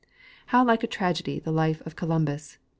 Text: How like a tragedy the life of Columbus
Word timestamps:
How 0.47 0.65
like 0.65 0.83
a 0.83 0.87
tragedy 0.87 1.37
the 1.37 1.51
life 1.51 1.79
of 1.85 1.95
Columbus 1.95 2.57